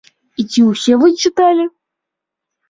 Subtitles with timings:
[0.43, 1.67] І ці ўсе вы чыталі?